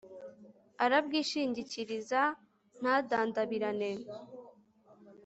[0.83, 2.21] arabwishingikiriza,
[2.79, 3.89] ntadandabirane